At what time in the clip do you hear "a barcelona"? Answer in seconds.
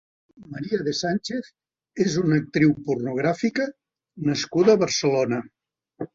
4.79-5.45